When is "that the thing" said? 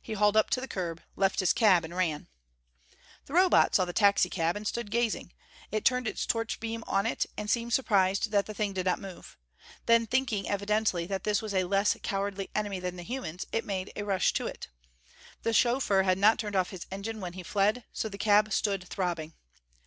8.30-8.72